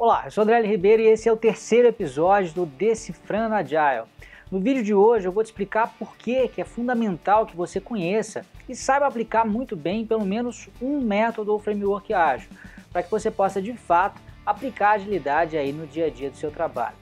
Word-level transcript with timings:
Olá, 0.00 0.22
eu 0.26 0.30
sou 0.30 0.44
André 0.44 0.62
Ribeiro 0.62 1.02
e 1.02 1.08
esse 1.08 1.28
é 1.28 1.32
o 1.32 1.36
terceiro 1.36 1.88
episódio 1.88 2.54
do 2.54 2.64
Decifrando 2.64 3.56
Agile. 3.56 4.06
No 4.48 4.60
vídeo 4.60 4.84
de 4.84 4.94
hoje 4.94 5.26
eu 5.26 5.32
vou 5.32 5.42
te 5.42 5.46
explicar 5.46 5.92
por 5.98 6.16
que, 6.16 6.46
que 6.46 6.60
é 6.60 6.64
fundamental 6.64 7.44
que 7.44 7.56
você 7.56 7.80
conheça 7.80 8.46
e 8.68 8.76
saiba 8.76 9.08
aplicar 9.08 9.44
muito 9.44 9.74
bem 9.74 10.06
pelo 10.06 10.24
menos 10.24 10.68
um 10.80 11.00
método 11.00 11.52
ou 11.52 11.58
framework 11.58 12.14
ágil, 12.14 12.48
para 12.92 13.02
que 13.02 13.10
você 13.10 13.28
possa 13.28 13.60
de 13.60 13.72
fato 13.72 14.20
aplicar 14.46 14.92
agilidade 14.92 15.56
aí 15.56 15.72
no 15.72 15.84
dia 15.84 16.06
a 16.06 16.10
dia 16.10 16.30
do 16.30 16.36
seu 16.36 16.52
trabalho. 16.52 16.94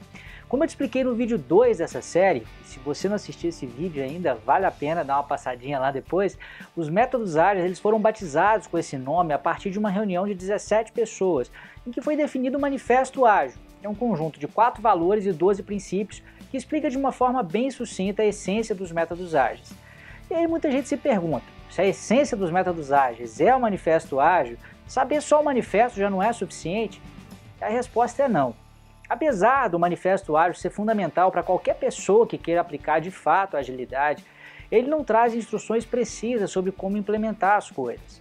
Como 0.49 0.63
eu 0.63 0.69
te 0.69 0.71
expliquei 0.71 1.03
no 1.03 1.13
vídeo 1.13 1.37
2 1.37 1.79
dessa 1.79 2.01
série, 2.01 2.47
se 2.63 2.79
você 2.79 3.09
não 3.09 3.17
assistiu 3.17 3.49
esse 3.49 3.67
vídeo 3.67 4.01
ainda, 4.01 4.37
vale 4.47 4.65
a 4.65 4.71
pena 4.71 5.03
dar 5.03 5.17
uma 5.17 5.25
passadinha 5.25 5.77
lá 5.77 5.91
depois, 5.91 6.39
os 6.77 6.89
métodos 6.89 7.37
ágeis 7.37 7.65
eles 7.65 7.81
foram 7.81 7.99
batizados 7.99 8.69
com 8.69 8.79
esse 8.79 8.97
nome 8.97 9.35
a 9.35 9.39
partir 9.41 9.71
de 9.71 9.79
uma 9.79 9.91
reunião 9.91 10.25
de 10.25 10.35
17 10.35 10.93
pessoas, 10.93 11.51
em 11.85 11.91
que 11.91 12.01
foi 12.01 12.17
definido 12.17 12.59
o 12.59 12.61
Manifesto 12.61 13.27
Ágil. 13.27 13.59
É 13.83 13.89
um 13.89 13.95
conjunto 13.95 14.39
de 14.39 14.47
quatro 14.47 14.81
valores 14.81 15.27
e 15.27 15.33
12 15.33 15.65
princípios 15.65 16.23
que 16.49 16.57
explica 16.57 16.89
de 16.89 16.97
uma 16.97 17.11
forma 17.11 17.43
bem 17.43 17.69
sucinta 17.69 18.23
a 18.23 18.27
essência 18.27 18.73
dos 18.73 18.93
métodos 18.93 19.35
ágeis. 19.35 19.73
E 20.31 20.35
aí 20.35 20.47
muita 20.47 20.71
gente 20.71 20.89
se 20.89 20.97
pergunta, 20.97 21.45
se 21.69 21.81
a 21.81 21.87
essência 21.87 22.37
dos 22.37 22.53
métodos 22.53 22.93
ágeis 22.93 23.41
é 23.41 23.53
o 23.53 23.61
Manifesto 23.61 24.21
Ágil, 24.21 24.57
saber 24.87 25.21
só 25.21 25.41
o 25.41 25.45
manifesto 25.45 25.99
já 25.99 26.09
não 26.09 26.23
é 26.23 26.33
suficiente? 26.33 27.03
A 27.61 27.69
resposta 27.69 28.23
é 28.23 28.29
não. 28.29 28.55
Apesar 29.09 29.69
do 29.69 29.79
manifesto 29.79 30.37
ágil 30.37 30.61
ser 30.61 30.71
fundamental 30.71 31.31
para 31.31 31.43
qualquer 31.43 31.75
pessoa 31.77 32.27
que 32.27 32.39
queira 32.39 32.61
aplicar 32.61 33.01
de 33.01 33.11
fato 33.11 33.57
a 33.57 33.61
agilidade, 33.61 34.25
ele 34.71 34.89
não 34.89 35.05
traz 35.05 35.35
instruções 35.35 35.85
precisas 35.85 36.51
sobre 36.51 36.73
como 36.73 36.97
implementar 36.97 37.57
as 37.57 37.71
coisas. 37.71 38.21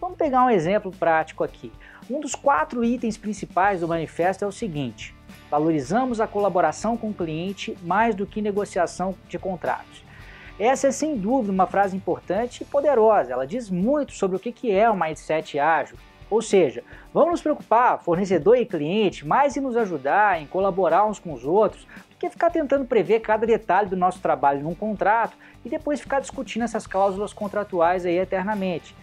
Vamos 0.00 0.18
pegar 0.18 0.44
um 0.44 0.50
exemplo 0.50 0.92
prático 0.92 1.42
aqui. 1.42 1.72
Um 2.10 2.20
dos 2.20 2.34
quatro 2.34 2.84
itens 2.84 3.16
principais 3.16 3.80
do 3.80 3.88
manifesto 3.88 4.44
é 4.44 4.46
o 4.46 4.52
seguinte: 4.52 5.14
valorizamos 5.50 6.20
a 6.20 6.26
colaboração 6.26 6.96
com 6.96 7.08
o 7.08 7.14
cliente 7.14 7.76
mais 7.82 8.14
do 8.14 8.26
que 8.26 8.42
negociação 8.42 9.14
de 9.26 9.38
contratos. 9.38 10.04
Essa 10.58 10.88
é 10.88 10.92
sem 10.92 11.16
dúvida 11.16 11.52
uma 11.52 11.66
frase 11.66 11.96
importante 11.96 12.62
e 12.62 12.64
poderosa. 12.66 13.32
Ela 13.32 13.46
diz 13.46 13.70
muito 13.70 14.12
sobre 14.12 14.36
o 14.36 14.40
que 14.40 14.70
é 14.70 14.88
o 14.88 14.96
mindset 14.96 15.58
ágil 15.58 15.96
ou 16.28 16.42
seja, 16.42 16.82
vamos 17.14 17.30
nos 17.30 17.42
preocupar, 17.42 17.98
fornecedor 18.00 18.56
e 18.56 18.66
cliente, 18.66 19.26
mais 19.26 19.56
em 19.56 19.60
nos 19.60 19.76
ajudar, 19.76 20.40
em 20.40 20.46
colaborar 20.46 21.06
uns 21.06 21.18
com 21.18 21.32
os 21.32 21.44
outros, 21.44 21.84
do 22.10 22.16
que 22.18 22.28
ficar 22.28 22.50
tentando 22.50 22.84
prever 22.84 23.20
cada 23.20 23.46
detalhe 23.46 23.88
do 23.88 23.96
nosso 23.96 24.20
trabalho 24.20 24.62
num 24.62 24.74
contrato 24.74 25.36
e 25.64 25.68
depois 25.68 26.00
ficar 26.00 26.20
discutindo 26.20 26.64
essas 26.64 26.86
cláusulas 26.86 27.32
contratuais 27.32 28.04
aí 28.04 28.18
eternamente. 28.18 28.94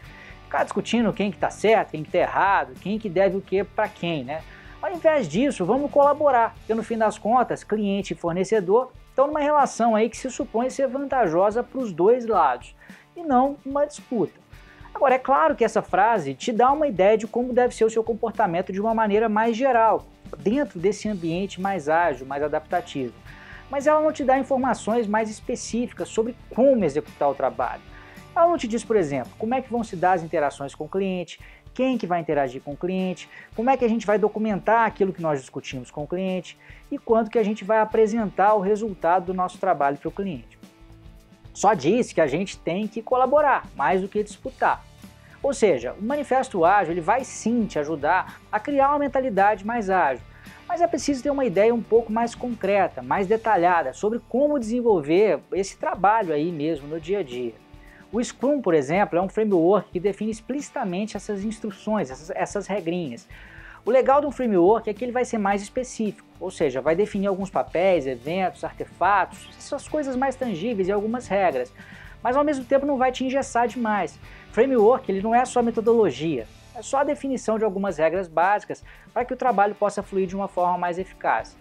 Ficar 0.44 0.64
discutindo 0.64 1.14
quem 1.14 1.32
que 1.32 1.38
está 1.38 1.50
certo, 1.50 1.92
quem 1.92 2.04
que 2.04 2.10
está 2.10 2.20
errado, 2.20 2.74
quem 2.82 3.00
que 3.00 3.10
deve 3.10 3.38
o 3.38 3.42
que 3.42 3.64
para 3.64 3.88
quem, 3.88 4.24
né? 4.24 4.44
Ao 4.82 4.92
invés 4.92 5.30
disso, 5.30 5.66
vamos 5.66 5.90
colaborar, 5.90 6.54
porque 6.56 6.76
no 6.76 6.84
fim 6.84 6.98
das 6.98 7.18
contas, 7.18 7.64
cliente 7.64 8.14
e 8.14 8.18
fornecedor 8.18 8.92
estão 9.10 9.28
numa 9.28 9.40
relação 9.40 9.96
aí 9.96 10.10
que 10.10 10.18
se 10.18 10.30
supõe 10.30 10.70
ser 10.70 10.88
vantajosa 10.88 11.64
para 11.64 11.80
os 11.80 11.94
dois 11.94 12.26
lados, 12.26 12.76
e 13.16 13.24
não 13.24 13.56
uma 13.66 13.86
disputa. 13.86 14.44
Agora, 14.94 15.16
é 15.16 15.20
claro 15.20 15.56
que 15.56 15.66
essa 15.66 15.82
frase 15.82 16.36
te 16.36 16.52
dá 16.52 16.72
uma 16.72 16.88
ideia 16.88 17.18
de 17.18 17.26
como 17.26 17.52
deve 17.52 17.76
ser 17.76 17.84
o 17.84 17.90
seu 17.90 18.04
comportamento 18.04 18.72
de 18.72 18.80
uma 18.80 18.94
maneira 18.94 19.28
mais 19.28 19.58
geral, 19.58 20.06
dentro 20.38 20.80
desse 20.80 21.10
ambiente 21.10 21.60
mais 21.60 21.90
ágil, 21.90 22.28
mais 22.28 22.44
adaptativo. 22.44 23.14
Mas 23.72 23.88
ela 23.88 24.00
não 24.00 24.12
te 24.12 24.24
dá 24.24 24.38
informações 24.38 25.08
mais 25.08 25.30
específicas 25.30 26.10
sobre 26.10 26.36
como 26.50 26.86
executar 26.86 27.30
o 27.30 27.34
trabalho. 27.34 27.82
Ela 28.36 28.48
não 28.48 28.58
te 28.58 28.68
diz, 28.68 28.84
por 28.84 28.96
exemplo, 28.96 29.32
como 29.38 29.56
é 29.56 29.62
que 29.62 29.72
vão 29.72 29.84
se 29.84 29.96
dar 29.96 30.14
as 30.14 30.24
interações 30.24 30.76
com 30.76 30.86
o 30.86 30.90
cliente, 30.90 31.40
quem 31.74 31.98
que 31.98 32.06
vai 32.06 32.20
interagir 32.20 32.62
com 32.62 32.74
o 32.74 32.78
cliente, 32.78 33.28
como 33.56 33.70
é 33.70 33.78
que 33.78 33.84
a 33.84 33.88
gente 33.88 34.06
vai 34.06 34.20
documentar 34.20 34.86
aquilo 34.86 35.12
que 35.12 35.22
nós 35.22 35.40
discutimos 35.40 35.90
com 35.90 36.04
o 36.04 36.08
cliente 36.08 36.58
e 36.92 37.00
quanto 37.00 37.32
que 37.32 37.40
a 37.40 37.44
gente 37.44 37.64
vai 37.64 37.80
apresentar 37.80 38.54
o 38.54 38.60
resultado 38.60 39.26
do 39.26 39.34
nosso 39.34 39.58
trabalho 39.58 39.98
para 39.98 40.10
o 40.10 40.12
cliente. 40.12 40.63
Só 41.54 41.74
diz 41.74 42.12
que 42.12 42.20
a 42.20 42.28
gente 42.28 42.58
tem 42.58 42.88
que 42.88 43.02
colaborar, 43.02 43.68
mais 43.76 44.02
do 44.02 44.08
que 44.08 44.24
disputar. 44.24 44.84
Ou 45.42 45.54
seja, 45.54 45.94
o 45.94 46.04
Manifesto 46.04 46.64
Ágil 46.66 46.94
ele 46.94 47.02
vai 47.02 47.24
sim 47.24 47.66
te 47.66 47.78
ajudar 47.78 48.42
a 48.52 48.60
criar 48.60 48.90
uma 48.90 49.00
mentalidade 49.00 49.66
mais 49.66 49.90
ágil, 49.90 50.24
mas 50.68 50.82
é 50.82 50.88
preciso 50.88 51.22
ter 51.22 51.30
uma 51.30 51.46
ideia 51.46 51.76
um 51.76 51.82
pouco 51.82 52.12
mais 52.12 52.34
concreta, 52.34 53.02
mais 53.02 53.28
detalhada 53.28 53.94
sobre 53.94 54.20
como 54.30 54.58
desenvolver 54.58 55.40
esse 55.52 55.78
trabalho 55.78 56.34
aí 56.34 56.52
mesmo 56.52 56.88
no 56.88 57.00
dia 57.00 57.20
a 57.20 57.24
dia. 57.24 57.54
O 58.12 58.24
Scrum, 58.24 58.62
por 58.62 58.74
exemplo, 58.74 59.20
é 59.20 59.22
um 59.22 59.28
framework 59.28 59.92
que 59.92 60.00
define 60.00 60.32
explicitamente 60.32 61.18
essas 61.18 61.44
instruções, 61.44 62.10
essas, 62.10 62.30
essas 62.30 62.68
regrinhas. 62.68 63.28
O 63.86 63.92
legal 63.92 64.22
de 64.22 64.28
um 64.28 64.32
framework 64.32 64.90
é 64.90 64.94
que 64.94 65.04
ele 65.04 65.12
vai 65.12 65.26
ser 65.26 65.38
mais 65.38 65.62
específico, 65.62 66.28
ou 66.44 66.52
seja, 66.52 66.82
vai 66.82 66.94
definir 66.94 67.28
alguns 67.28 67.50
papéis, 67.50 68.06
eventos, 68.06 68.66
artefatos, 68.66 69.48
essas 69.58 69.88
coisas 69.88 70.14
mais 70.14 70.36
tangíveis 70.36 70.90
e 70.90 70.92
algumas 70.92 71.26
regras, 71.26 71.72
mas 72.22 72.36
ao 72.36 72.44
mesmo 72.44 72.66
tempo 72.66 72.86
não 72.86 72.98
vai 72.98 73.14
te 73.14 73.24
engessar 73.24 73.66
demais. 73.66 74.20
Framework 74.52 75.10
ele 75.10 75.22
não 75.22 75.34
é 75.34 75.46
só 75.46 75.62
metodologia, 75.62 76.46
é 76.76 76.82
só 76.82 76.98
a 76.98 77.04
definição 77.06 77.58
de 77.58 77.64
algumas 77.64 77.98
regras 77.98 78.28
básicas 78.28 78.84
para 79.14 79.24
que 79.24 79.34
o 79.34 79.38
trabalho 79.38 79.74
possa 79.74 80.04
fluir 80.04 80.28
de 80.28 80.36
uma 80.36 80.50
forma 80.50 80.78
mais 80.78 81.00
eficaz. 81.00 81.56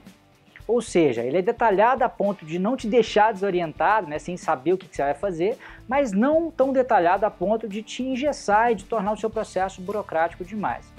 Ou 0.67 0.83
seja, 0.83 1.23
ele 1.23 1.39
é 1.39 1.43
detalhado 1.43 2.03
a 2.03 2.09
ponto 2.09 2.45
de 2.45 2.59
não 2.59 2.77
te 2.77 2.89
deixar 2.89 3.33
desorientado, 3.33 4.09
né, 4.09 4.19
sem 4.19 4.37
saber 4.37 4.73
o 4.73 4.79
que, 4.79 4.89
que 4.89 4.97
você 4.97 5.03
vai 5.03 5.15
fazer, 5.15 5.59
mas 5.87 6.11
não 6.11 6.51
tão 6.51 6.73
detalhado 6.73 7.25
a 7.25 7.31
ponto 7.31 7.69
de 7.69 7.83
te 7.83 8.03
engessar 8.03 8.73
e 8.73 8.75
de 8.75 8.85
tornar 8.85 9.13
o 9.13 9.17
seu 9.17 9.31
processo 9.31 9.81
burocrático 9.81 10.45
demais. 10.45 10.93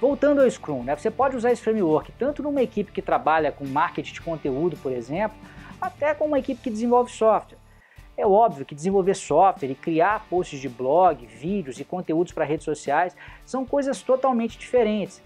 Voltando 0.00 0.42
ao 0.42 0.50
Scrum, 0.50 0.82
né, 0.82 0.96
você 0.96 1.10
pode 1.10 1.36
usar 1.36 1.52
esse 1.52 1.62
framework 1.62 2.12
tanto 2.18 2.42
numa 2.42 2.62
equipe 2.62 2.92
que 2.92 3.00
trabalha 3.00 3.52
com 3.52 3.64
marketing 3.64 4.12
de 4.12 4.20
conteúdo, 4.20 4.76
por 4.76 4.92
exemplo, 4.92 5.36
até 5.80 6.14
com 6.14 6.26
uma 6.26 6.38
equipe 6.38 6.60
que 6.60 6.70
desenvolve 6.70 7.10
software. 7.10 7.58
É 8.16 8.26
óbvio 8.26 8.64
que 8.64 8.74
desenvolver 8.74 9.14
software 9.14 9.70
e 9.70 9.74
criar 9.74 10.26
posts 10.30 10.60
de 10.60 10.68
blog, 10.68 11.26
vídeos 11.26 11.80
e 11.80 11.84
conteúdos 11.84 12.32
para 12.32 12.44
redes 12.44 12.64
sociais 12.64 13.16
são 13.44 13.64
coisas 13.66 14.02
totalmente 14.02 14.56
diferentes. 14.56 15.20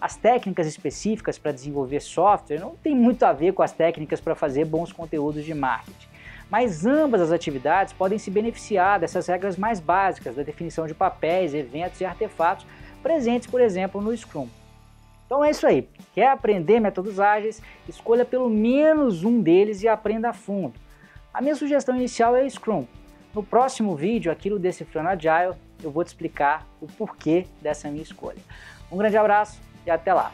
As 0.00 0.16
técnicas 0.16 0.66
específicas 0.66 1.38
para 1.38 1.52
desenvolver 1.52 2.00
software 2.00 2.58
não 2.58 2.74
tem 2.74 2.94
muito 2.94 3.24
a 3.24 3.32
ver 3.32 3.52
com 3.52 3.62
as 3.62 3.72
técnicas 3.72 4.20
para 4.20 4.34
fazer 4.34 4.64
bons 4.64 4.90
conteúdos 4.90 5.44
de 5.44 5.52
marketing. 5.52 6.08
Mas 6.48 6.86
ambas 6.86 7.20
as 7.20 7.30
atividades 7.30 7.92
podem 7.92 8.18
se 8.18 8.30
beneficiar 8.30 8.98
dessas 8.98 9.26
regras 9.26 9.56
mais 9.58 9.78
básicas 9.78 10.34
da 10.34 10.42
definição 10.42 10.86
de 10.86 10.94
papéis, 10.94 11.52
eventos 11.52 12.00
e 12.00 12.04
artefatos 12.04 12.66
presentes, 13.02 13.48
por 13.48 13.60
exemplo, 13.60 14.00
no 14.00 14.16
Scrum. 14.16 14.48
Então 15.26 15.44
é 15.44 15.50
isso 15.50 15.66
aí. 15.66 15.88
Quer 16.12 16.28
aprender 16.28 16.80
métodos 16.80 17.20
ágeis? 17.20 17.62
Escolha 17.88 18.24
pelo 18.24 18.50
menos 18.50 19.24
um 19.24 19.40
deles 19.40 19.82
e 19.82 19.88
aprenda 19.88 20.30
a 20.30 20.32
fundo. 20.32 20.74
A 21.32 21.40
minha 21.40 21.54
sugestão 21.54 21.94
inicial 21.94 22.34
é 22.34 22.48
Scrum. 22.48 22.84
No 23.32 23.42
próximo 23.42 23.94
vídeo, 23.94 24.32
aqui 24.32 24.50
no 24.50 24.58
Decifrando 24.58 25.08
Agile, 25.08 25.54
eu 25.82 25.90
vou 25.90 26.02
te 26.02 26.08
explicar 26.08 26.66
o 26.80 26.86
porquê 26.86 27.46
dessa 27.62 27.88
minha 27.88 28.02
escolha. 28.02 28.38
Um 28.90 28.96
grande 28.96 29.16
abraço 29.16 29.60
e 29.86 29.90
até 29.90 30.12
lá! 30.12 30.32